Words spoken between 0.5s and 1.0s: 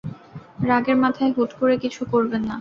রাগের